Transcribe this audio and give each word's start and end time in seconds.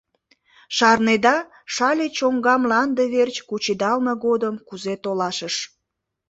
—Шарнеда, 0.75 1.35
Шале 1.73 2.07
чоҥга 2.17 2.55
мланде 2.63 3.03
верч 3.13 3.37
кучедалме 3.49 4.13
годым 4.25 4.55
кузе 4.67 4.93
толашыш. 5.03 5.55